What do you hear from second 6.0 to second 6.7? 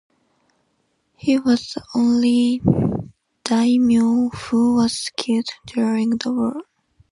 the war.